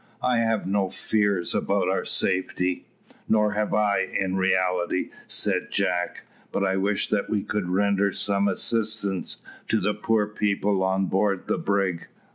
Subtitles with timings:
[0.23, 2.87] I have no fears about our safety."
[3.29, 8.47] "Nor have I in reality," said Jack; "but I wish that we could render some
[8.47, 12.07] assistance to the poor people on board the brig.